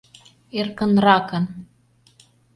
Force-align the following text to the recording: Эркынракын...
Эркынракын... 0.59 1.45